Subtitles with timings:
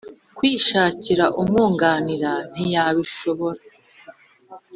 [0.37, 3.61] kwishakira umwunganira ntiyabishobora.